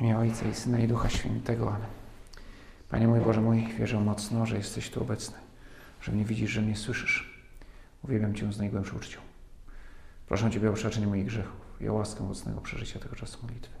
[0.00, 1.68] Imię Ojca i Syna i Ducha Świętego.
[1.68, 1.88] Amen.
[2.90, 5.36] Panie mój Boże mój, wierzę mocno, że jesteś tu obecny,
[6.02, 7.44] że mnie widzisz, że mnie słyszysz.
[8.04, 9.20] Uwielbiam Cię z najgłębszą uczcią.
[10.28, 13.74] Proszę Ciebie o przebaczenie moich grzechów i o łaskę mocnego przeżycia tego czasu modlitwy.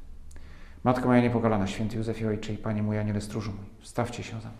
[0.84, 4.48] Matko moja niepokalana, święty Józefie Ojcze i Panie mój Aniele Stróżu mój, stawcie się za
[4.48, 4.58] mną.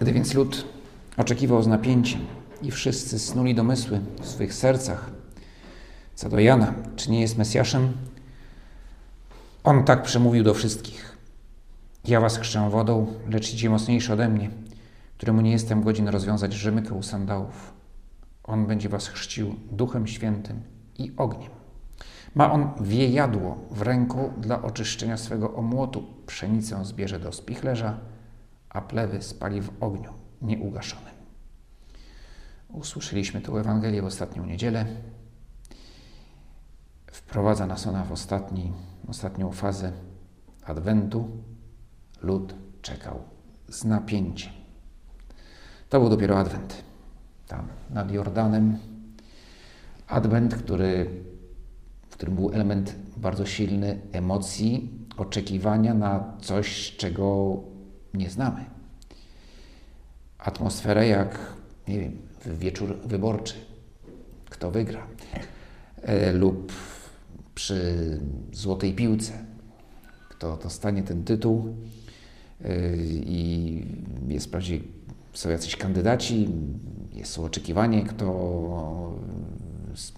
[0.00, 0.64] Gdy więc lud
[1.16, 2.20] oczekiwał z napięciem
[2.62, 5.17] i wszyscy snuli domysły w swych sercach
[6.18, 7.92] co do Jana, czy nie jest Mesjaszem,
[9.64, 11.16] on tak przemówił do wszystkich.
[12.04, 14.50] Ja was chrzczę wodą, lecz idzie mocniejszy ode mnie,
[15.16, 17.72] któremu nie jestem godzin rozwiązać rzemykę u sandałów.
[18.44, 20.62] On będzie was chrzcił duchem świętym
[20.98, 21.50] i ogniem.
[22.34, 26.04] Ma on wiejadło w ręku dla oczyszczenia swego omłotu.
[26.26, 27.98] Pszenicę zbierze do spichlerza,
[28.68, 30.12] a plewy spali w ogniu
[30.42, 31.14] nieugaszonym.
[32.68, 34.86] Usłyszeliśmy tę Ewangelię w ostatnią niedzielę.
[37.18, 38.72] Wprowadza nas ona w ostatni,
[39.08, 39.92] ostatnią fazę
[40.64, 41.28] Adwentu.
[42.22, 43.22] Lud czekał
[43.68, 44.52] z napięciem.
[45.88, 46.82] To był dopiero Adwent.
[47.46, 48.78] Tam nad Jordanem.
[50.06, 51.10] Adwent, który,
[52.08, 57.56] w którym był element bardzo silny emocji, oczekiwania na coś, czego
[58.14, 58.64] nie znamy.
[60.38, 61.38] Atmosferę jak,
[61.88, 63.54] nie wiem, wieczór wyborczy.
[64.50, 65.06] Kto wygra?
[66.02, 66.72] E, lub
[67.58, 68.20] przy
[68.52, 69.32] złotej piłce.
[70.28, 71.74] Kto dostanie ten tytuł
[72.64, 72.70] e,
[73.06, 73.82] i
[74.28, 74.80] jest wprawdzie
[75.32, 76.48] są jacyś kandydaci,
[77.12, 78.26] jest oczekiwanie, kto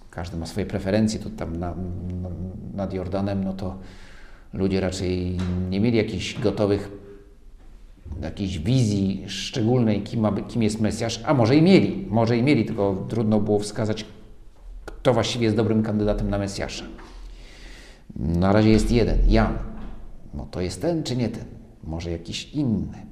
[0.09, 1.75] każdy ma swoje preferencje, to tam na,
[2.21, 2.29] na,
[2.73, 3.77] nad Jordanem, no to
[4.53, 5.37] ludzie raczej
[5.69, 6.91] nie mieli jakichś gotowych
[8.21, 12.65] jakiejś wizji szczególnej, kim, ma, kim jest Mesjasz, a może i mieli, może i mieli,
[12.65, 14.05] tylko trudno było wskazać,
[14.85, 16.85] kto właściwie jest dobrym kandydatem na Mesjasza.
[18.15, 19.57] Na razie jest jeden, Jan.
[20.33, 21.45] No to jest ten czy nie ten?
[21.83, 23.05] Może jakiś inny.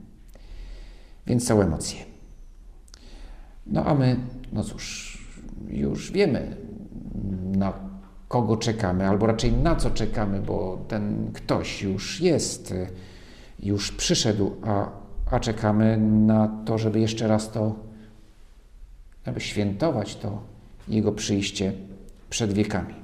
[1.27, 1.99] Więc są emocje.
[3.67, 4.15] No a my,
[4.53, 5.17] no cóż,
[5.67, 6.57] już wiemy,
[7.43, 7.73] na
[8.27, 12.73] kogo czekamy, albo raczej na co czekamy, bo ten ktoś już jest
[13.63, 14.89] już przyszedł, a,
[15.31, 17.75] a czekamy na to, żeby jeszcze raz to,
[19.25, 20.41] aby świętować to
[20.87, 21.73] Jego przyjście
[22.29, 22.98] przed wiekami.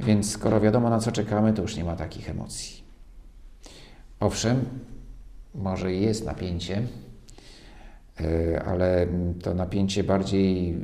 [0.00, 2.84] Więc skoro wiadomo na co czekamy, to już nie ma takich emocji.
[4.20, 4.64] Owszem,
[5.54, 6.82] może jest napięcie,
[8.20, 9.06] e, ale
[9.42, 10.78] to napięcie bardziej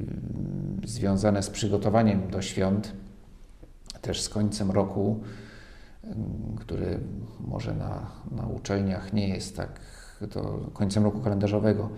[0.85, 2.93] związane z przygotowaniem do świąt,
[4.01, 5.21] też z końcem roku,
[6.61, 6.99] który
[7.41, 9.81] może na, na uczelniach nie jest tak
[10.31, 11.91] to końcem roku kalendarzowego,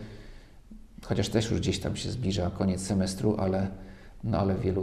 [1.02, 3.68] chociaż też już gdzieś tam się zbliża koniec semestru, ale,
[4.24, 4.82] no ale w, wielu,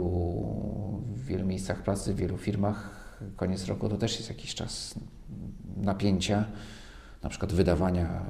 [1.14, 4.94] w wielu miejscach pracy, w wielu firmach koniec roku to też jest jakiś czas
[5.76, 6.44] napięcia,
[7.22, 8.22] na przykład wydawania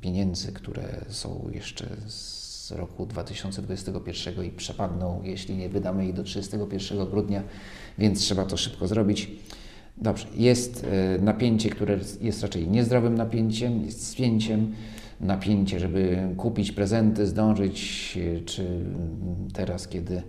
[0.00, 7.06] pieniędzy, które są jeszcze z roku 2021 i przepadną, jeśli nie wydamy ich do 31
[7.06, 7.42] grudnia,
[7.98, 9.30] więc trzeba to szybko zrobić.
[9.96, 14.74] Dobrze, jest e, napięcie, które jest raczej niezdrowym napięciem, jest spięciem,
[15.20, 18.84] napięcie, żeby kupić prezenty, zdążyć, czy
[19.52, 20.22] teraz, kiedy,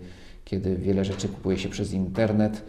[0.50, 2.64] kiedy wiele rzeczy kupuje się przez internet,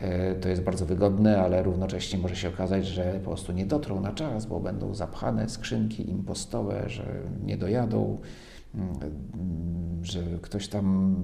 [0.00, 4.00] e, to jest bardzo wygodne, ale równocześnie może się okazać, że po prostu nie dotrą
[4.00, 7.04] na czas, bo będą zapchane skrzynki impostowe, że
[7.44, 8.18] nie dojadą,
[8.74, 8.94] mm,
[10.02, 11.16] że ktoś tam,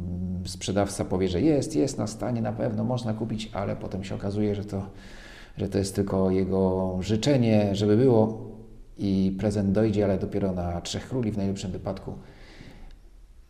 [0.47, 4.55] sprzedawca powie, że jest, jest na stanie, na pewno można kupić, ale potem się okazuje,
[4.55, 4.87] że to
[5.57, 8.51] że to jest tylko jego życzenie, żeby było
[8.99, 12.15] i prezent dojdzie, ale dopiero na Trzech Króli w najlepszym wypadku.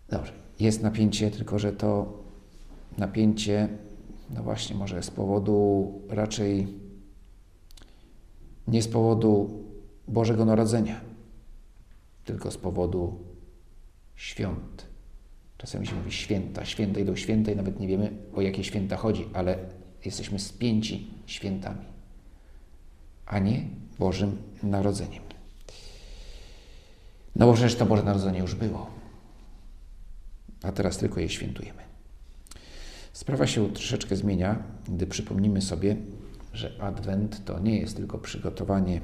[0.08, 2.20] Dobrze, jest napięcie, tylko że to
[2.98, 3.68] napięcie,
[4.30, 6.68] no właśnie, może z powodu raczej
[8.68, 9.64] nie z powodu
[10.08, 11.00] Bożego Narodzenia,
[12.24, 13.18] tylko z powodu
[14.16, 14.86] świąt.
[15.58, 19.26] Czasami się mówi święta, święta idą święta i nawet nie wiemy o jakie święta chodzi,
[19.32, 19.58] ale
[20.04, 21.90] jesteśmy spięci świętami
[23.30, 23.64] a nie
[23.98, 25.22] Bożym Narodzeniem.
[27.36, 28.90] No bo przecież to Boże Narodzenie już było,
[30.62, 31.89] a teraz tylko je świętujemy.
[33.20, 35.96] Sprawa się troszeczkę zmienia, gdy przypomnimy sobie,
[36.52, 39.00] że Adwent to nie jest tylko przygotowanie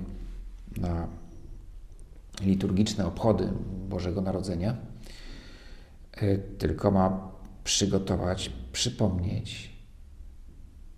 [0.76, 1.08] na
[2.40, 3.48] liturgiczne obchody
[3.88, 4.76] Bożego Narodzenia,
[6.16, 7.30] e, tylko ma
[7.64, 9.70] przygotować, przypomnieć,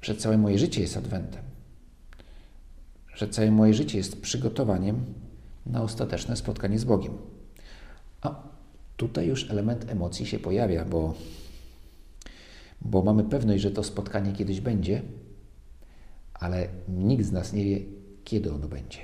[0.02, 1.48] że całe moje życie jest Adwentem
[3.18, 5.04] że całe moje życie jest przygotowaniem
[5.66, 7.12] na ostateczne spotkanie z Bogiem.
[8.22, 8.42] A
[8.96, 11.14] tutaj już element emocji się pojawia, bo,
[12.80, 15.02] bo mamy pewność, że to spotkanie kiedyś będzie,
[16.34, 17.80] ale nikt z nas nie wie,
[18.24, 18.98] kiedy ono będzie.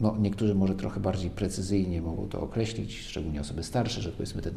[0.00, 4.54] No, niektórzy może trochę bardziej precyzyjnie mogą to określić, szczególnie osoby starsze, że powiedzmy ten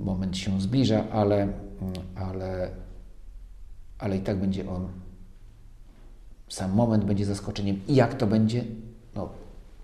[0.00, 1.52] moment się zbliża, ale,
[2.14, 2.70] ale,
[3.98, 4.88] ale i tak będzie on,
[6.48, 7.80] sam moment będzie zaskoczeniem.
[7.88, 8.64] I jak to będzie,
[9.14, 9.28] no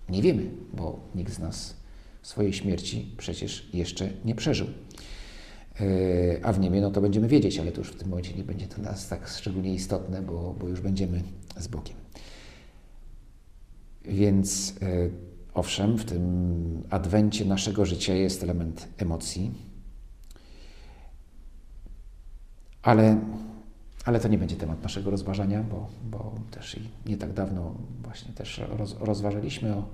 [0.08, 1.76] nie wiemy, bo nikt z nas
[2.22, 4.66] swojej śmierci przecież jeszcze nie przeżył.
[5.82, 8.44] E, a w niebie no to będziemy wiedzieć, ale to już w tym momencie nie
[8.44, 11.22] będzie to dla nas tak szczególnie istotne, bo, bo już będziemy
[11.56, 11.96] z Bogiem.
[14.04, 15.08] Więc e,
[15.54, 19.50] owszem, w tym adwencie naszego życia jest element emocji,
[22.82, 23.20] ale,
[24.04, 28.32] ale to nie będzie temat naszego rozważania, bo, bo też i nie tak dawno właśnie
[28.32, 29.88] też roz, rozważaliśmy o,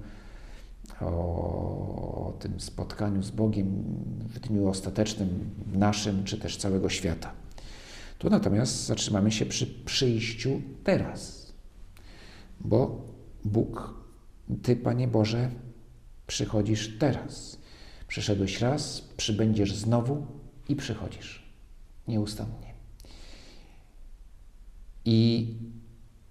[1.00, 3.84] o tym spotkaniu z Bogiem
[4.18, 7.32] w dniu ostatecznym naszym, czy też całego świata.
[8.18, 11.52] Tu natomiast zatrzymamy się przy przyjściu teraz,
[12.60, 13.00] bo
[13.44, 13.94] Bóg,
[14.62, 15.50] Ty, Panie Boże,
[16.26, 17.58] przychodzisz teraz.
[18.08, 20.26] Przyszedłeś raz, przybędziesz znowu
[20.68, 21.42] i przychodzisz
[22.08, 22.74] nieustannie.
[25.04, 25.54] I,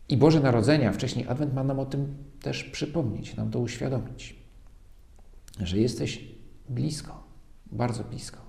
[0.10, 4.36] I Boże Narodzenia, wcześniej Adwent ma nam o tym też przypomnieć, nam to uświadomić,
[5.60, 6.24] że jesteś
[6.70, 7.24] blisko,
[7.66, 8.40] bardzo blisko.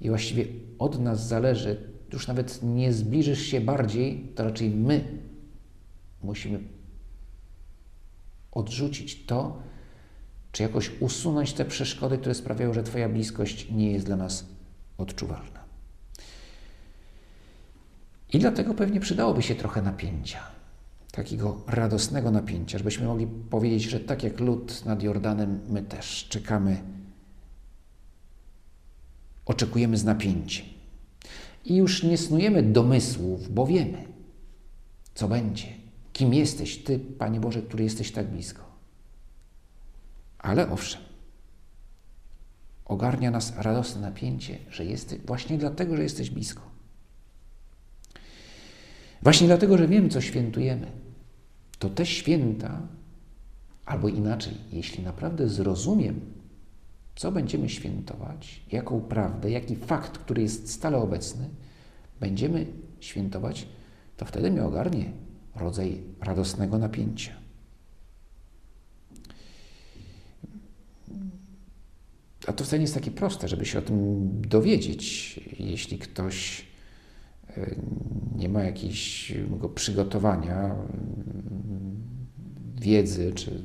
[0.00, 0.46] I właściwie
[0.78, 5.04] od nas zależy, już nawet nie zbliżysz się bardziej, to raczej my
[6.22, 6.60] musimy
[8.52, 9.62] odrzucić to,
[10.52, 14.46] czy jakoś usunąć te przeszkody, które sprawiają, że Twoja bliskość nie jest dla nas
[14.98, 15.64] odczuwalna.
[18.32, 20.42] I dlatego pewnie przydałoby się trochę napięcia,
[21.14, 26.82] takiego radosnego napięcia, żebyśmy mogli powiedzieć, że tak jak lud nad Jordanem, my też czekamy,
[29.46, 30.66] oczekujemy z napięciem.
[31.64, 34.04] I już nie snujemy domysłów, bo wiemy,
[35.14, 35.66] co będzie,
[36.12, 38.62] kim jesteś Ty, Panie Boże, który jesteś tak blisko.
[40.38, 41.00] Ale owszem,
[42.84, 46.62] ogarnia nas radosne napięcie, że jesteś właśnie dlatego, że jesteś blisko.
[49.22, 51.03] Właśnie dlatego, że wiem, co świętujemy,
[51.84, 52.80] to te święta,
[53.86, 56.20] albo inaczej, jeśli naprawdę zrozumiem,
[57.16, 61.48] co będziemy świętować, jaką prawdę, jaki fakt, który jest stale obecny,
[62.20, 62.66] będziemy
[63.00, 63.68] świętować,
[64.16, 65.12] to wtedy mnie ogarnie
[65.56, 67.32] rodzaj radosnego napięcia.
[72.46, 75.40] A to wcale nie jest takie proste, żeby się o tym dowiedzieć.
[75.58, 76.66] Jeśli ktoś
[78.36, 79.32] nie ma jakiegoś
[79.74, 80.76] przygotowania,
[82.84, 83.62] wiedzy czy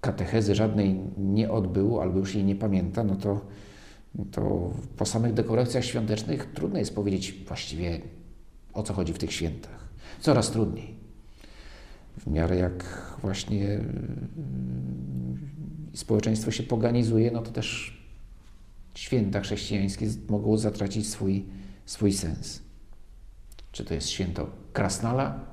[0.00, 3.40] katechezy żadnej nie odbył albo już jej nie pamięta, no to,
[4.30, 8.00] to po samych dekoracjach świątecznych trudno jest powiedzieć właściwie
[8.72, 9.88] o co chodzi w tych świętach.
[10.20, 10.94] Coraz trudniej.
[12.18, 13.80] W miarę jak właśnie
[15.94, 17.98] społeczeństwo się poganizuje, no to też
[18.94, 21.44] święta chrześcijańskie mogą zatracić swój
[21.86, 22.62] swój sens.
[23.72, 25.50] Czy to jest święto Krasnala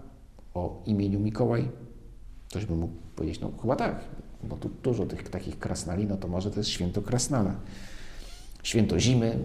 [0.57, 1.69] o imieniu Mikołaj?
[2.49, 3.99] Ktoś by mógł powiedzieć, no chyba tak,
[4.43, 7.55] bo tu dużo tych takich krasnali, no to może to jest święto Krasnala.
[8.63, 9.39] Święto zimy,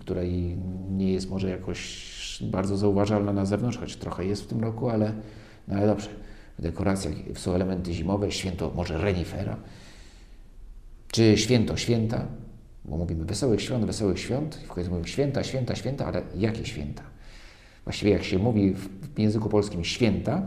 [0.00, 0.56] której
[0.90, 5.12] nie jest może jakoś bardzo zauważalna na zewnątrz, choć trochę jest w tym roku, ale,
[5.68, 6.08] no ale dobrze.
[6.58, 9.56] W dekoracjach są elementy zimowe, święto może renifera,
[11.08, 12.26] czy święto święta,
[12.84, 16.66] bo mówimy wesołych świąt, wesołych świąt, i w końcu mówimy święta, święta, święta, ale jakie
[16.66, 17.02] święta?
[17.84, 20.42] Właściwie jak się mówi w języku polskim święta,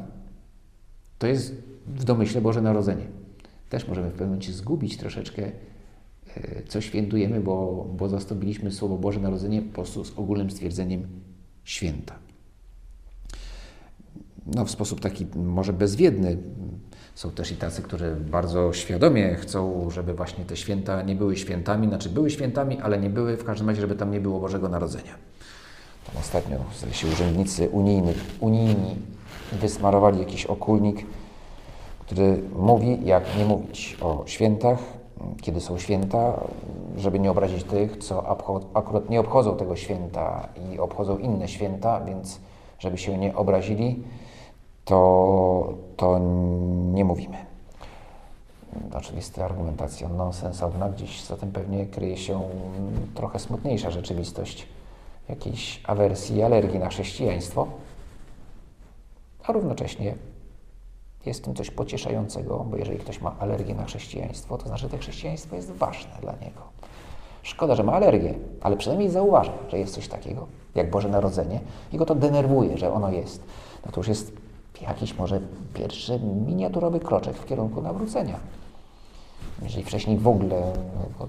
[1.19, 1.55] to jest
[1.88, 3.05] w domyśle Boże Narodzenie.
[3.69, 5.51] Też możemy w pewnym momencie zgubić troszeczkę,
[6.36, 11.07] e, co świętujemy, bo, bo zastąpiliśmy słowo Boże Narodzenie po prostu z ogólnym stwierdzeniem
[11.63, 12.19] święta.
[14.55, 16.38] No, w sposób taki może bezwiedny
[17.15, 21.88] są też i tacy, którzy bardzo świadomie chcą, żeby właśnie te święta nie były świętami,
[21.88, 25.26] znaczy były świętami, ale nie były w każdym razie, żeby tam nie było Bożego Narodzenia.
[26.08, 26.58] Tam ostatnio
[26.92, 28.96] się urzędnicy unijni, unijni
[29.52, 31.06] wysmarowali jakiś okulnik,
[32.00, 34.80] który mówi, jak nie mówić o świętach,
[35.42, 36.34] kiedy są święta,
[36.98, 38.30] żeby nie obrazić tych, co
[38.74, 42.40] akurat nie obchodzą tego święta i obchodzą inne święta, więc
[42.80, 44.04] żeby się nie obrazili,
[44.86, 46.20] to, to
[46.94, 47.38] nie mówimy.
[48.94, 52.42] Oczywista argumentacja nonsensowna, gdzieś za tym pewnie kryje się
[53.16, 54.68] trochę smutniejsza rzeczywistość
[55.29, 57.67] jakiejś awersji alergii na chrześcijaństwo,
[59.43, 60.15] a równocześnie
[61.25, 64.89] jest w tym coś pocieszającego, bo jeżeli ktoś ma alergię na chrześcijaństwo, to znaczy, że
[64.89, 66.62] to chrześcijaństwo jest ważne dla niego.
[67.43, 71.60] Szkoda, że ma alergię, ale przynajmniej zauważa, że jest coś takiego, jak Boże Narodzenie
[71.93, 73.43] i go to denerwuje, że ono jest.
[73.86, 74.31] No to już jest
[74.81, 75.41] jakiś może
[75.74, 78.39] pierwszy miniaturowy kroczek w kierunku nawrócenia.
[79.62, 80.74] Jeżeli wcześniej w ogóle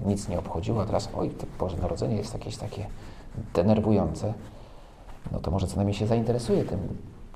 [0.05, 2.85] nic nie obchodziło, a teraz oj, to Boże Narodzenie jest jakieś takie
[3.53, 4.33] denerwujące,
[5.31, 6.79] no to może co najmniej się zainteresuje tym,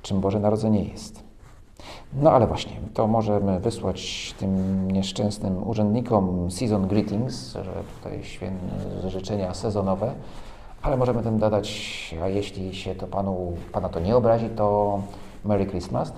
[0.02, 1.24] czym Boże Narodzenie jest.
[2.14, 8.22] No ale właśnie, to możemy wysłać tym nieszczęsnym urzędnikom season greetings, że tutaj
[9.08, 10.14] życzenia sezonowe,
[10.82, 15.00] ale możemy tym dodać, a jeśli się to panu, Pana to nie obrazi, to
[15.46, 16.14] Merry Christmas.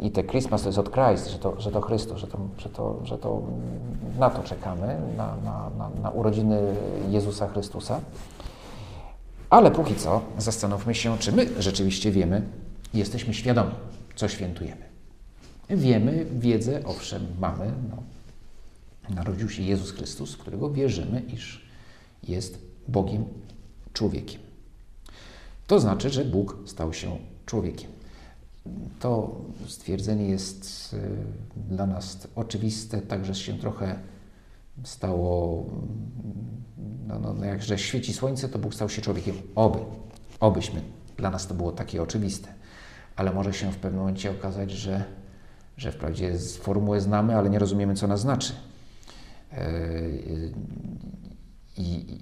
[0.00, 2.68] I te Christmas to jest od Christ, że to, że to Chrystus, że to, że
[2.68, 3.42] to, że to
[4.18, 6.60] na to czekamy, na, na, na, na urodziny
[7.10, 8.00] Jezusa Chrystusa.
[9.50, 12.42] Ale póki co zastanówmy się, czy my rzeczywiście wiemy,
[12.94, 13.72] jesteśmy świadomi,
[14.14, 14.82] co świętujemy.
[15.70, 17.72] Wiemy, wiedzę, owszem, mamy.
[17.90, 18.02] No,
[19.14, 21.66] narodził się Jezus Chrystus, którego wierzymy, iż
[22.28, 22.58] jest
[22.88, 23.24] Bogiem
[23.92, 24.40] człowiekiem.
[25.66, 27.90] To znaczy, że Bóg stał się człowiekiem.
[29.00, 30.98] To stwierdzenie jest y,
[31.68, 33.98] dla nas oczywiste, także się trochę
[34.82, 35.64] stało,
[37.06, 39.34] no, no, no, jak że świeci słońce, to Bóg stał się człowiekiem.
[39.54, 39.78] Oby,
[40.40, 40.80] obyśmy.
[41.16, 42.48] Dla nas to było takie oczywiste.
[43.16, 45.04] Ale może się w pewnym momencie okazać, że,
[45.76, 48.52] że wprawdzie formułę znamy, ale nie rozumiemy, co ona znaczy.
[49.52, 50.52] Yy,
[51.76, 52.18] I,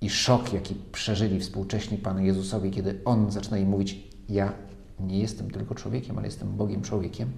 [0.00, 4.52] i szok, jaki przeżyli współcześni Panu Jezusowi, kiedy On zaczyna im mówić: Ja
[5.06, 7.32] nie jestem tylko człowiekiem, ale jestem Bogiem człowiekiem,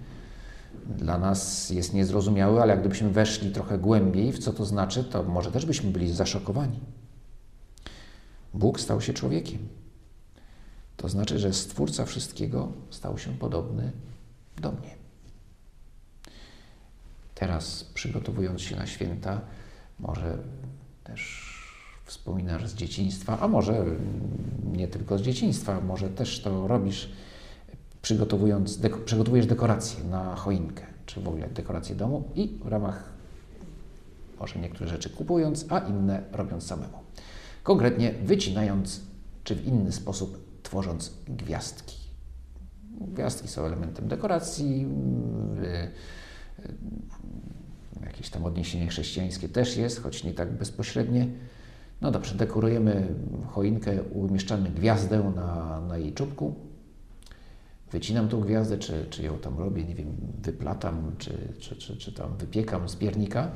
[0.99, 5.53] dla nas jest niezrozumiały, ale gdybyśmy weszli trochę głębiej w co to znaczy, to może
[5.53, 6.81] też byśmy byli zaszokowani.
[8.55, 9.69] Bóg stał się człowiekiem.
[10.97, 13.93] To znaczy, że Stwórca wszystkiego stał się podobny
[14.61, 14.91] do mnie.
[17.35, 19.41] Teraz, przygotowując się na święta,
[20.01, 20.39] może
[21.05, 21.53] też
[22.05, 23.85] wspominasz z dzieciństwa, a może
[24.73, 27.13] nie tylko z dzieciństwa, może też to robisz,
[28.03, 33.13] przygotowując, deko, przygotowujesz dekoracje na choinkę, czy w ogóle dekoracje domu i w ramach
[34.41, 36.99] może niektóre rzeczy kupując, a inne robiąc samemu.
[37.63, 39.01] Konkretnie wycinając,
[39.45, 41.97] czy w inny sposób tworząc gwiazdki.
[43.01, 44.87] Gwiazdki są elementem dekoracji,
[48.05, 51.29] jakieś tam odniesienie chrześcijańskie też jest, choć nie tak bezpośrednie.
[52.01, 53.15] No dobrze, dekorujemy
[53.51, 56.55] choinkę, umieszczamy gwiazdę na, na jej czubku.
[57.93, 62.13] Wycinam tą gwiazdę, czy, czy ją tam robię, nie wiem, wyplatam, czy, czy, czy, czy
[62.13, 63.51] tam wypiekam z piernika.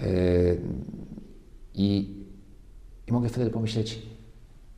[0.00, 0.60] Yy,
[1.74, 2.16] i,
[3.06, 4.02] I mogę wtedy pomyśleć,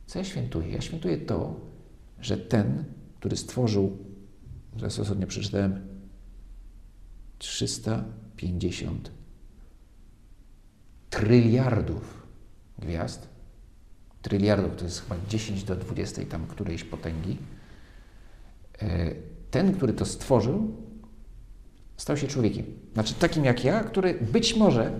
[0.05, 0.69] co ja świętuję?
[0.69, 1.59] Ja świętuję to,
[2.21, 2.83] że ten,
[3.19, 3.97] który stworzył,
[4.77, 5.87] zaraz ostatnio przeczytałem,
[7.37, 9.11] 350
[11.09, 12.27] tryliardów
[12.79, 13.29] gwiazd.
[14.21, 17.37] Tryliardów to jest chyba 10 do 20 tam którejś potęgi.
[18.81, 19.11] E,
[19.51, 20.73] ten, który to stworzył,
[21.97, 22.65] stał się człowiekiem.
[22.93, 24.99] Znaczy takim jak ja, który być może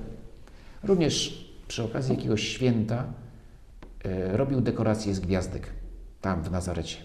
[0.83, 3.05] również przy okazji jakiegoś święta
[4.03, 5.69] e, robił dekoracje z gwiazdek
[6.21, 6.97] tam w Nazarecie.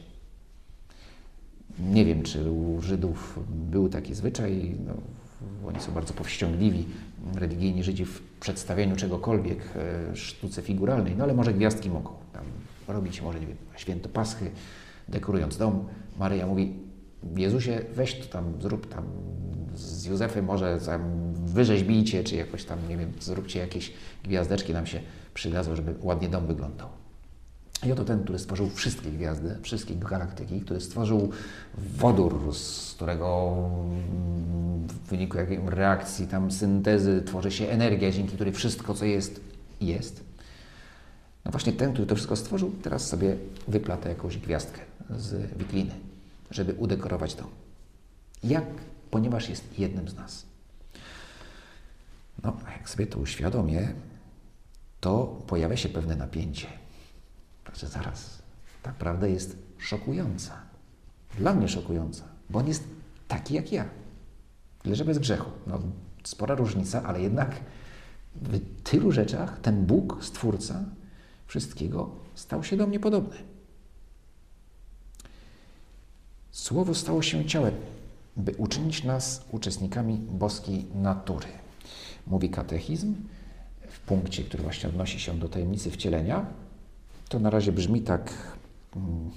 [1.79, 4.77] Nie wiem, czy u Żydów był taki zwyczaj.
[4.87, 4.93] No,
[5.69, 6.87] oni są bardzo powściągliwi,
[7.35, 12.45] religijni Żydzi w przedstawieniu czegokolwiek, e, sztuce figuralnej, no ale może gwiazdki mogą tam
[12.89, 14.51] robić, może nie wiem, święto Paschy,
[15.09, 15.85] dekorując dom.
[16.21, 16.75] Maryja mówi,
[17.37, 19.05] Jezusie, weź to tam, zrób tam
[19.75, 23.93] z Józefem może tam wyrzeźbijcie, czy jakoś tam, nie wiem, zróbcie jakieś
[24.25, 25.01] gwiazdeczki, nam się
[25.35, 26.89] przydadzą, żeby ładnie dom wyglądał.
[27.87, 31.31] I oto ten, który stworzył wszystkie gwiazdy, wszystkie galaktyki, który stworzył
[31.79, 33.57] wodór, z którego
[34.89, 39.41] w wyniku jakiej reakcji, tam syntezy tworzy się energia, dzięki której wszystko, co jest,
[39.81, 40.25] jest.
[41.45, 43.37] No właśnie ten, który to wszystko stworzył, teraz sobie
[43.69, 44.81] wyplata jakąś gwiazdkę
[45.17, 46.10] z wikliny,
[46.51, 47.51] żeby udekorować dom.
[48.43, 48.67] Jak?
[49.11, 50.47] Ponieważ jest jednym z nas.
[52.43, 53.95] No, jak sobie to uświadomię,
[55.01, 56.67] to pojawia się pewne napięcie
[57.75, 58.43] że zaraz,
[58.83, 60.57] ta prawda jest szokująca.
[61.39, 62.85] Dla mnie szokująca, bo on jest
[63.29, 63.85] taki jak ja.
[64.83, 65.51] Tyle, że bez grzechu.
[65.67, 65.81] No,
[66.25, 67.61] spora różnica, ale jednak
[68.35, 70.85] w tylu rzeczach ten Bóg, Stwórca
[71.47, 73.37] wszystkiego, stał się do mnie podobny.
[76.51, 77.75] Słowo stało się ciałem,
[78.37, 81.47] by uczynić nas uczestnikami boskiej natury.
[82.27, 83.15] Mówi katechizm
[83.89, 86.47] w punkcie, który właśnie odnosi się do tajemnicy wcielenia,
[87.29, 88.33] to na razie brzmi tak
[88.97, 89.31] mm,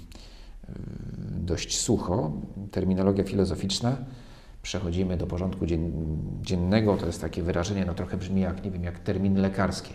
[1.30, 2.32] dość sucho,
[2.70, 3.96] terminologia filozoficzna.
[4.62, 5.66] przechodzimy do porządku
[6.42, 9.90] dziennego, to jest takie wyrażenie, no trochę brzmi jak, nie wiem, jak terminy lekarskie.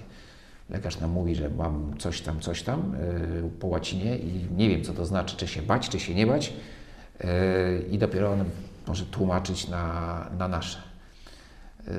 [0.69, 2.95] Lekarz nam mówi, że mam coś tam, coś tam
[3.43, 6.27] yy, po łacinie i nie wiem, co to znaczy, czy się bać, czy się nie
[6.27, 6.53] bać.
[7.19, 8.43] Yy, I dopiero on
[8.87, 10.81] może tłumaczyć na, na nasze.
[11.87, 11.93] Yy,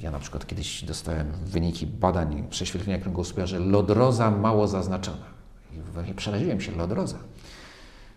[0.00, 5.30] ja na przykład kiedyś dostałem wyniki badań prześwietlenia kręgosłupa, że lodroza mało zaznaczona.
[6.10, 7.16] I przeraziłem się, lodroza.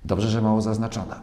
[0.05, 1.21] Dobrze, że mało zaznaczona.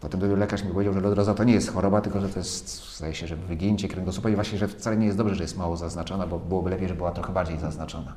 [0.00, 3.14] Potem lekarz mi powiedział, że lodroza to nie jest choroba, tylko że to jest, zdaje
[3.14, 6.26] się, że wygięcie kręgosłupa i właśnie, że wcale nie jest dobrze, że jest mało zaznaczona,
[6.26, 8.14] bo byłoby lepiej, żeby była trochę bardziej zaznaczona.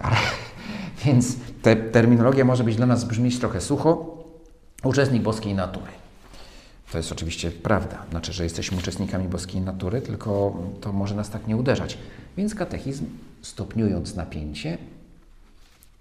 [0.00, 0.16] Ale,
[1.04, 4.17] więc te, terminologia może być dla nas brzmieć trochę sucho.
[4.84, 5.92] Uczestnik boskiej natury.
[6.92, 11.46] To jest oczywiście prawda, znaczy, że jesteśmy uczestnikami boskiej natury, tylko to może nas tak
[11.46, 11.98] nie uderzać.
[12.36, 13.06] Więc katechizm,
[13.42, 14.78] stopniując napięcie,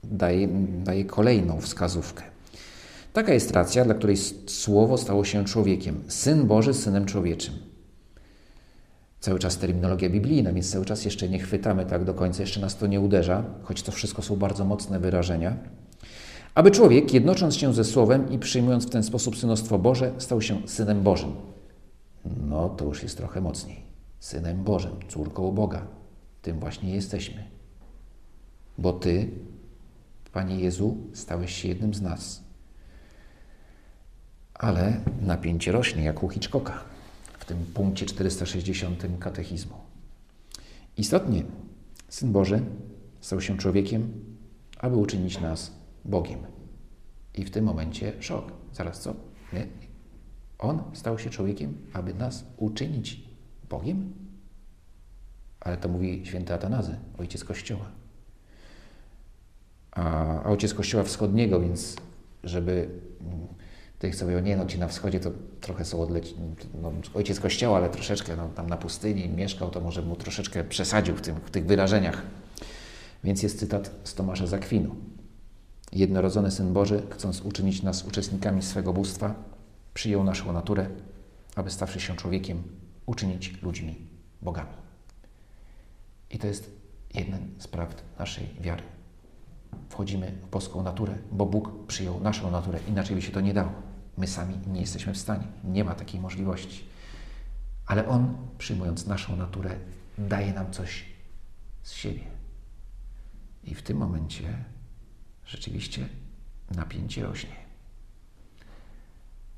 [0.03, 0.47] daje,
[0.83, 2.23] daje kolejną wskazówkę.
[3.13, 4.17] Taka jest racja, dla której
[4.47, 6.03] Słowo stało się człowiekiem.
[6.07, 7.53] Syn Boży, Synem Człowieczym.
[9.19, 12.77] Cały czas terminologia biblijna, więc cały czas jeszcze nie chwytamy tak do końca, jeszcze nas
[12.77, 15.57] to nie uderza, choć to wszystko są bardzo mocne wyrażenia.
[16.57, 20.67] Aby człowiek, jednocząc się ze Słowem i przyjmując w ten sposób synostwo Boże, stał się
[20.67, 21.31] Synem Bożym.
[22.47, 23.83] No to już jest trochę mocniej.
[24.19, 25.87] Synem Bożym, córką Boga.
[26.41, 27.43] Tym właśnie jesteśmy.
[28.77, 29.29] Bo Ty,
[30.31, 32.47] Panie Jezu, stałeś się jednym z nas
[34.57, 36.83] ale napięcie rośnie, jak u Hitchcocka
[37.39, 39.75] w tym punkcie 460 katechizmu.
[40.97, 41.43] Istotnie,
[42.09, 42.61] Syn Boży
[43.21, 44.11] stał się człowiekiem,
[44.77, 45.71] aby uczynić nas
[46.07, 46.39] Bogiem.
[47.33, 48.51] I w tym momencie szok.
[48.73, 49.13] Zaraz co?
[49.53, 49.67] Nie?
[50.59, 53.23] On stał się człowiekiem, aby nas uczynić
[53.69, 54.13] Bogiem?
[55.59, 57.85] Ale to mówi święty Atanazy, ojciec Kościoła.
[59.91, 61.95] A ojciec Kościoła Wschodniego, więc
[62.43, 62.89] żeby
[63.99, 66.35] tych, co mówią, nie no, ci na wschodzie to trochę są odleci,
[66.81, 71.15] no, ojciec kościoła, ale troszeczkę no, tam na pustyni mieszkał, to może mu troszeczkę przesadził
[71.15, 72.21] w, tym, w tych wyrażeniach.
[73.23, 74.95] Więc jest cytat z Tomasza Zakwinu.
[75.91, 79.35] Jednorodzony Syn Boży, chcąc uczynić nas uczestnikami swego bóstwa,
[79.93, 80.89] przyjął naszą naturę,
[81.55, 82.63] aby stawszy się człowiekiem,
[83.05, 83.95] uczynić ludźmi
[84.41, 84.73] bogami.
[86.29, 86.71] I to jest
[87.13, 88.83] jeden z prawd naszej wiary.
[89.89, 93.71] Wchodzimy w boską naturę, bo Bóg przyjął naszą naturę, inaczej by się to nie dało.
[94.17, 96.83] My sami nie jesteśmy w stanie, nie ma takiej możliwości.
[97.85, 99.75] Ale On, przyjmując naszą naturę,
[100.17, 101.05] daje nam coś
[101.83, 102.23] z siebie.
[103.63, 104.63] I w tym momencie
[105.47, 106.09] rzeczywiście
[106.71, 107.55] napięcie rośnie.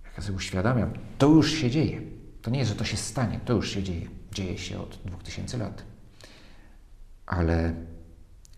[0.06, 2.02] Jak ja sobie uświadamiam, to już się dzieje.
[2.42, 4.10] To nie jest, że to się stanie, to już się dzieje.
[4.32, 5.84] Dzieje się od 2000 lat.
[7.26, 7.74] Ale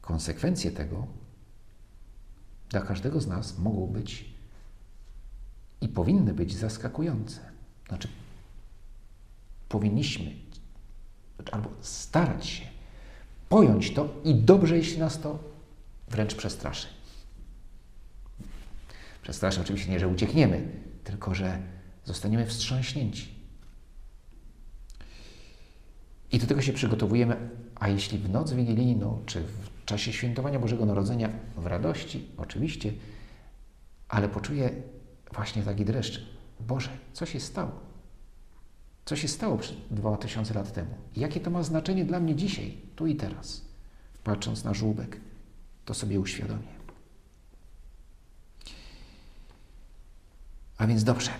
[0.02, 1.08] konsekwencje tego
[2.70, 4.26] dla każdego z nas mogą być
[5.82, 7.40] i powinny być zaskakujące.
[7.88, 8.08] Znaczy,
[9.70, 10.32] powinniśmy
[11.52, 12.66] albo starać się
[13.50, 15.40] pojąć to i dobrze, jeśli nas to
[16.08, 16.88] wręcz przestraszy.
[19.22, 20.72] Przestraszy oczywiście nie, że uciekniemy,
[21.04, 21.60] tylko że
[22.06, 23.42] zostaniemy wstrząśnięci.
[26.32, 30.86] I do tego się przygotowujemy, a jeśli w noc wigilijną, czy w czasie świętowania Bożego
[30.86, 32.94] Narodzenia, w radości, oczywiście,
[34.10, 34.70] ale poczuję
[35.34, 36.22] właśnie taki dreszcz.
[36.60, 37.72] Boże, co się stało?
[39.06, 40.90] Co się stało przed 2000 lat temu?
[41.16, 43.62] Jakie to ma znaczenie dla mnie dzisiaj, tu i teraz?
[44.24, 45.18] Patrząc na żółbek,
[45.86, 46.81] to sobie uświadomię.
[50.82, 51.32] A więc dobrze,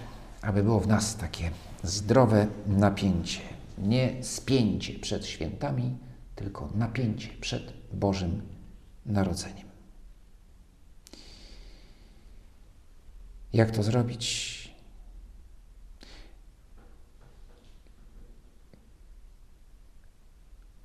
[0.42, 1.52] aby było w nas takie
[1.84, 3.42] zdrowe napięcie,
[3.78, 5.98] nie spięcie przed świętami,
[6.36, 8.42] tylko napięcie przed Bożym
[9.06, 9.68] Narodzeniem.
[13.54, 14.76] Jak to zrobić?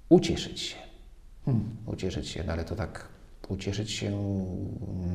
[0.09, 0.77] Ucieszyć się.
[1.45, 3.09] Hmm, ucieszyć się, no ale to tak
[3.49, 4.11] ucieszyć się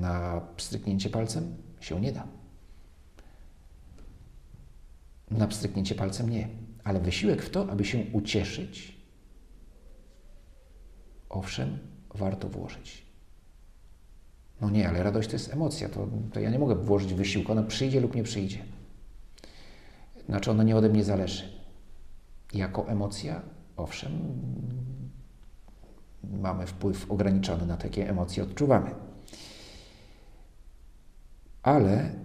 [0.02, 2.41] na pstryknięcie palcem się nie da.
[5.32, 6.48] Na pstryknięcie palcem nie,
[6.84, 8.98] ale wysiłek w to, aby się ucieszyć,
[11.30, 11.80] owszem,
[12.16, 13.06] warto włożyć.
[14.62, 17.64] No nie, ale radość to jest emocja, to, to ja nie mogę włożyć wysiłku, ona
[17.64, 18.66] przyjdzie lub nie przyjdzie.
[20.26, 21.44] Znaczy ona nie ode mnie zależy.
[22.54, 23.42] Jako emocja,
[23.78, 24.12] owszem,
[26.24, 28.96] mamy wpływ ograniczony na takie emocje, odczuwamy.
[31.64, 32.16] Ale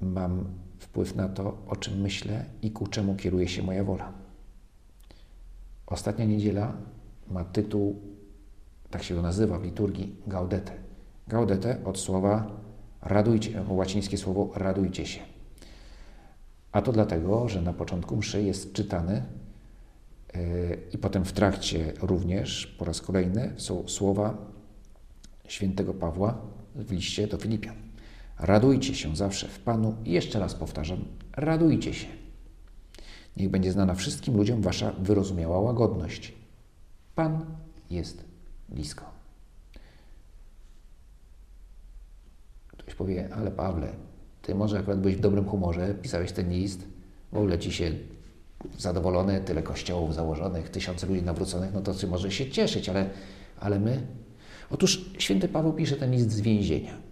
[0.00, 0.44] mam
[0.88, 4.12] wpływ na to, o czym myślę i ku czemu kieruje się moja wola.
[5.86, 6.72] Ostatnia niedziela
[7.30, 8.00] ma tytuł,
[8.90, 10.88] tak się to nazywa w liturgii, Gaudete
[11.28, 12.46] Gaudete od słowa
[13.02, 15.20] radujcie, łacińskie słowo radujcie się.
[16.72, 19.22] A to dlatego, że na początku mszy jest czytany
[20.34, 20.40] yy,
[20.92, 24.36] i potem w trakcie również po raz kolejny są słowa
[25.48, 26.40] świętego Pawła
[26.74, 27.87] w liście do Filipian.
[28.38, 31.04] Radujcie się zawsze w Panu i jeszcze raz powtarzam,
[31.36, 32.06] radujcie się.
[33.36, 36.32] Niech będzie znana wszystkim ludziom wasza wyrozumiała łagodność.
[37.14, 37.44] Pan
[37.90, 38.24] jest
[38.68, 39.04] blisko.
[42.68, 43.92] Ktoś powie, ale Pawle,
[44.42, 46.88] ty może akurat byłeś w dobrym humorze, pisałeś ten list,
[47.32, 47.92] w ogóle ci się
[48.78, 53.10] zadowolony, tyle kościołów założonych, tysiące ludzi nawróconych, no to ty może się cieszyć, ale,
[53.60, 54.06] ale my?
[54.70, 57.07] Otóż święty Paweł pisze ten list z więzienia.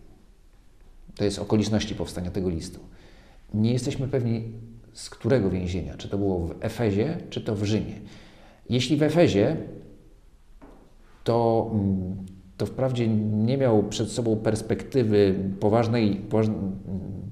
[1.16, 2.81] To jest okoliczności powstania tego listu.
[3.55, 4.52] Nie jesteśmy pewni,
[4.92, 7.94] z którego więzienia, czy to było w Efezie, czy to w Rzymie.
[8.70, 9.57] Jeśli w Efezie,
[11.24, 12.16] to, mm,
[12.57, 16.20] to wprawdzie nie miał przed sobą perspektywy poważnej,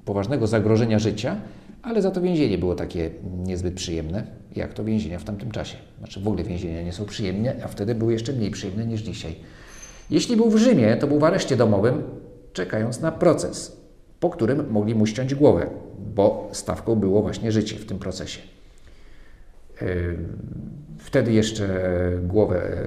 [0.04, 1.40] poważnego zagrożenia życia,
[1.82, 3.10] ale za to więzienie było takie
[3.46, 5.76] niezbyt przyjemne, jak to więzienia w tamtym czasie.
[5.98, 9.34] Znaczy w ogóle więzienia nie są przyjemne, a wtedy były jeszcze mniej przyjemne niż dzisiaj.
[10.10, 12.02] Jeśli był w Rzymie, to był w areszcie domowym,
[12.54, 13.76] czekając na proces,
[14.20, 15.70] po którym mogli mu ściąć głowę,
[16.14, 18.40] bo stawką było właśnie życie w tym procesie.
[19.80, 20.18] Yy,
[20.98, 21.68] wtedy jeszcze
[22.22, 22.78] głowę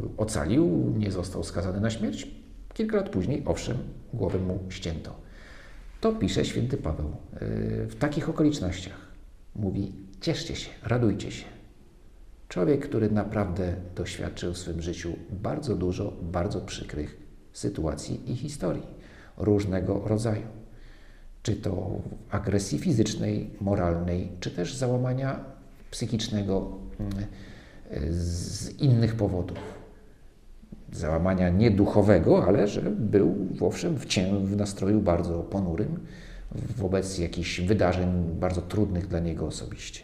[0.00, 2.30] yy, ocalił, nie został skazany na śmierć.
[2.74, 3.76] Kilka lat później, owszem,
[4.14, 5.14] głowę mu ścięto.
[6.00, 7.10] To pisze święty Paweł.
[7.32, 9.12] Yy, w takich okolicznościach
[9.54, 11.44] mówi: cieszcie się, radujcie się.
[12.48, 17.21] Człowiek, który naprawdę doświadczył w swym życiu bardzo dużo bardzo przykrych
[17.52, 18.86] sytuacji i historii
[19.36, 20.46] różnego rodzaju.
[21.42, 25.44] Czy to agresji fizycznej, moralnej, czy też załamania
[25.90, 26.68] psychicznego
[27.00, 27.12] mm,
[28.10, 29.58] z innych powodów.
[30.92, 35.98] Załamania nie duchowego, ale że był owszem w, cię, w nastroju bardzo ponurym
[36.76, 38.08] wobec jakichś wydarzeń
[38.40, 40.02] bardzo trudnych dla niego osobiście.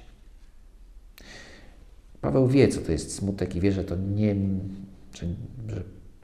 [2.21, 4.37] Paweł wie, co to jest smutek i wie, że to nie,
[5.13, 5.27] że,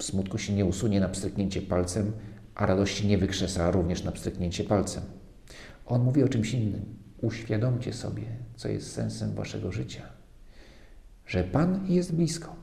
[0.02, 2.12] smutku się nie usunie na pstryknięcie palcem,
[2.54, 5.02] a radości nie wykrzesa również na pstryknięcie palcem.
[5.86, 6.84] On mówi o czymś innym.
[7.22, 8.22] Uświadomcie sobie,
[8.56, 10.02] co jest sensem waszego życia.
[11.26, 12.56] Że Pan jest blisko.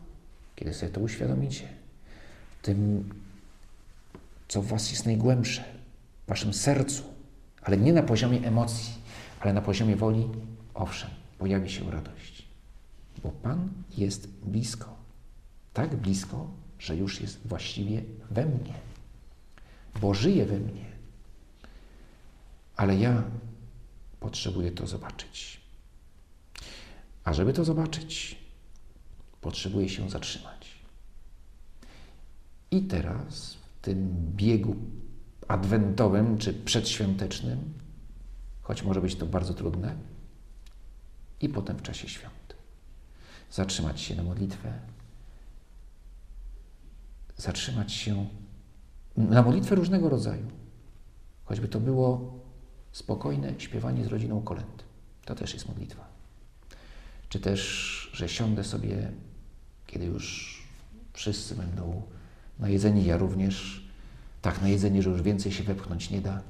[0.55, 1.67] Kiedy sobie to uświadomicie,
[2.61, 3.09] tym,
[4.47, 5.63] co w was jest najgłębsze,
[6.25, 7.03] w waszym sercu,
[7.61, 8.93] ale nie na poziomie emocji,
[9.39, 10.27] ale na poziomie woli,
[10.73, 12.47] owszem, pojawi się radość.
[13.23, 14.95] Bo Pan jest blisko.
[15.73, 18.73] Tak blisko, że już jest właściwie we mnie
[19.99, 20.85] bo żyje we mnie.
[22.75, 23.23] Ale ja
[24.19, 25.61] potrzebuję to zobaczyć.
[27.23, 28.37] A żeby to zobaczyć,
[29.41, 30.81] potrzebuję się zatrzymać.
[32.71, 34.75] I teraz w tym biegu
[35.47, 37.73] adwentowym czy przedświątecznym,
[38.61, 39.95] choć może być to bardzo trudne,
[41.41, 42.55] i potem w czasie świąt.
[43.51, 44.79] Zatrzymać się na modlitwę,
[47.41, 48.25] zatrzymać się
[49.17, 50.45] na modlitwę różnego rodzaju.
[51.45, 52.39] Choćby to było
[52.91, 54.83] spokojne śpiewanie z rodziną kolęd.
[55.25, 56.07] To też jest modlitwa.
[57.29, 59.11] Czy też, że siądę sobie,
[59.87, 60.57] kiedy już
[61.13, 62.01] wszyscy będą
[62.59, 63.85] najedzeni, ja również,
[64.41, 66.41] tak najedzeni, że już więcej się wepchnąć nie da.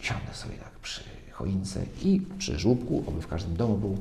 [0.00, 1.00] Siądę sobie tak przy
[1.32, 3.98] choince i przy żłóbku, oby w każdym domu był,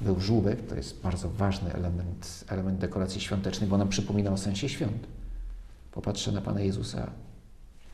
[0.00, 0.66] był żółbek.
[0.66, 5.06] To jest bardzo ważny element, element dekoracji świątecznej, bo nam przypomina o sensie świąt
[5.92, 7.10] popatrzę na Pana Jezusa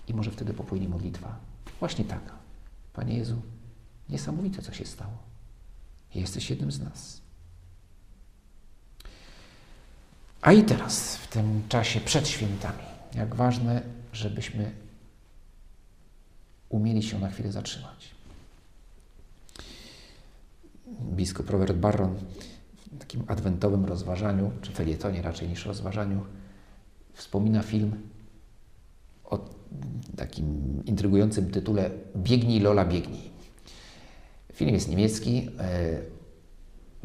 [0.08, 1.36] i może wtedy popłynie modlitwa.
[1.80, 2.32] Właśnie taka.
[2.92, 3.42] Panie Jezu,
[4.08, 5.18] niesamowite, co się stało.
[6.14, 7.20] Jesteś jednym z nas.
[10.40, 12.82] A i teraz, w tym czasie przed świętami,
[13.14, 14.72] jak ważne, żebyśmy
[16.68, 18.10] umieli się na chwilę zatrzymać.
[21.22, 22.14] Biskup Robert Barron
[22.92, 26.20] w takim adwentowym rozważaniu, czy felietonie raczej niż rozważaniu,
[27.12, 27.92] wspomina film
[29.24, 29.38] o
[30.16, 30.46] takim
[30.86, 33.30] intrygującym tytule Biegnij Lola, biegnij.
[34.52, 35.48] Film jest niemiecki.
[35.58, 36.00] E,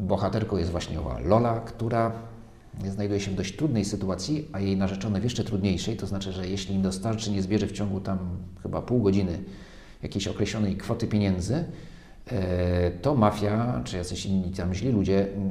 [0.00, 2.12] bohaterką jest właśnie owa Lola, która
[2.88, 6.48] znajduje się w dość trudnej sytuacji, a jej narzeczony w jeszcze trudniejszej, to znaczy, że
[6.48, 8.18] jeśli dostarczy, nie zbierze w ciągu tam
[8.62, 9.38] chyba pół godziny
[10.02, 11.64] jakiejś określonej kwoty pieniędzy,
[13.02, 15.50] to mafia czy jacyś inni tam źli ludzie mm,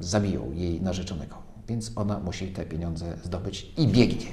[0.00, 4.26] zabiją jej narzeczonego więc ona musi te pieniądze zdobyć i biegnie.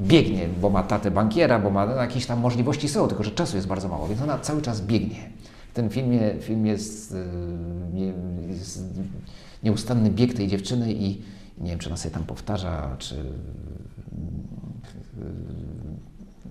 [0.00, 3.68] Biegnie, bo ma tatę bankiera, bo ma jakieś tam możliwości są, tylko że czasu jest
[3.68, 5.30] bardzo mało, więc ona cały czas biegnie.
[5.70, 7.16] W tym filmie, film jest, y,
[8.48, 8.84] jest
[9.62, 11.22] nieustanny bieg tej dziewczyny i
[11.58, 13.20] nie wiem, czy ona sobie tam powtarza, czy y,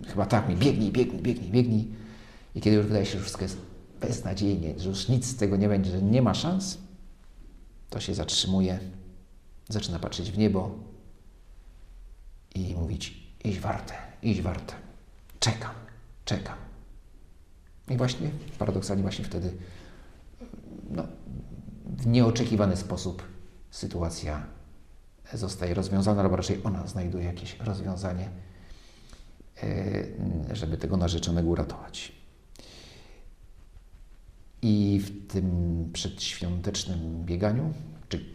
[0.08, 1.88] chyba tak mi biegnij, biegnij, biegnij, biegnij.
[2.56, 3.58] I kiedy już wydaje się, że wszystko jest
[4.02, 6.78] beznadziejnie, że już nic z tego nie będzie, że nie ma szans,
[7.90, 8.80] to się zatrzymuje,
[9.70, 10.72] zaczyna patrzeć w niebo
[12.56, 14.74] i mówić: iść warte, iść warte.
[15.40, 15.74] Czekam,
[16.26, 16.56] czekam.
[17.90, 18.30] I właśnie,
[18.60, 19.54] paradoksalnie, właśnie wtedy
[20.90, 21.04] no,
[21.86, 23.24] w nieoczekiwany sposób
[23.72, 24.46] sytuacja
[25.34, 28.30] zostaje rozwiązana, albo raczej ona znajduje jakieś rozwiązanie,
[29.64, 32.12] e, żeby tego narzeczonego uratować.
[34.70, 37.74] I w tym przedświątecznym bieganiu,
[38.10, 38.26] czy,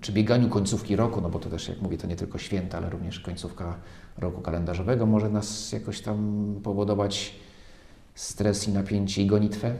[0.00, 2.90] czy bieganiu końcówki roku, no bo to też, jak mówię, to nie tylko święta, ale
[2.90, 3.80] również końcówka
[4.18, 7.34] roku kalendarzowego może nas jakoś tam powodować
[8.14, 9.76] stres i napięcie i gonitwę.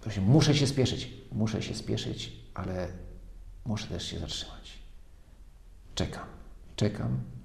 [0.00, 2.88] Proszę, muszę się spieszyć, muszę się spieszyć, ale
[3.64, 4.78] muszę też się zatrzymać.
[5.94, 6.24] Czekam,
[6.76, 7.35] czekam.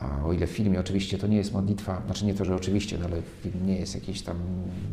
[0.00, 2.98] A o ile w filmie oczywiście to nie jest modlitwa, znaczy nie to, że oczywiście,
[2.98, 4.36] no ale film nie jest jakiś tam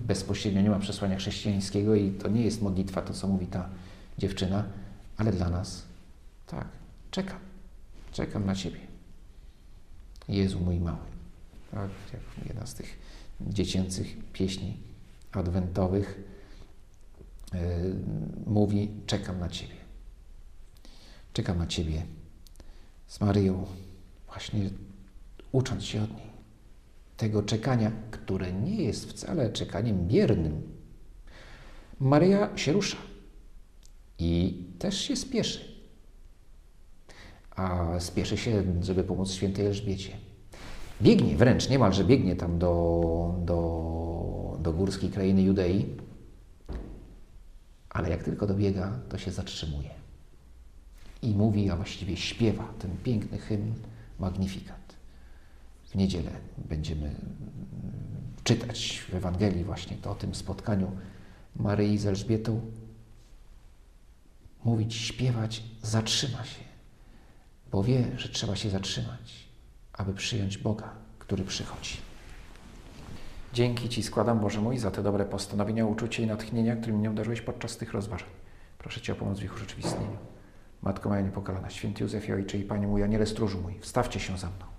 [0.07, 3.69] bezpośrednio, nie ma przesłania chrześcijańskiego i to nie jest modlitwa, to co mówi ta
[4.17, 4.63] dziewczyna,
[5.17, 5.83] ale dla nas
[6.47, 6.67] tak,
[7.11, 7.39] czekam,
[8.11, 8.79] czekam na Ciebie.
[10.27, 10.97] Jezu mój mały.
[11.71, 12.99] Tak, jak jedna z tych
[13.41, 14.77] dziecięcych pieśni
[15.31, 16.23] adwentowych
[17.53, 17.59] yy,
[18.45, 19.75] mówi: Czekam na Ciebie.
[21.33, 22.05] Czekam na Ciebie
[23.07, 23.65] z Maryją,
[24.27, 24.69] właśnie
[25.57, 26.27] ucząc się od niej.
[27.17, 30.61] Tego czekania, które nie jest wcale czekaniem biernym.
[31.99, 32.97] Maryja się rusza
[34.19, 35.77] i też się spieszy.
[37.55, 40.17] A spieszy się, żeby pomóc świętej Elżbiecie.
[41.01, 45.85] Biegnie, wręcz niemalże biegnie tam do, do, do górskiej krainy Judei,
[47.89, 49.89] ale jak tylko dobiega, to się zatrzymuje
[51.21, 53.73] i mówi, a właściwie śpiewa ten piękny hymn
[54.19, 54.96] Magnifikat.
[55.87, 57.15] W niedzielę będziemy
[58.43, 60.91] czytać w Ewangelii właśnie to o tym spotkaniu
[61.55, 62.61] Maryi z Elżbietą.
[64.63, 66.63] Mówić, śpiewać, zatrzyma się,
[67.71, 69.47] bo wie, że trzeba się zatrzymać,
[69.93, 71.97] aby przyjąć Boga, który przychodzi.
[73.53, 77.41] Dzięki Ci składam, Boże mój, za te dobre postanowienia, uczucie i natchnienia, którymi mnie obdarzyłeś
[77.41, 78.29] podczas tych rozważań.
[78.77, 80.17] Proszę Cię o pomoc w ich urzeczywistnieniu.
[80.81, 84.47] Matko moja niepokalana, święty Józefie, Ojcze i Panie mój, Aniele stróżu mój, wstawcie się za
[84.47, 84.76] mną.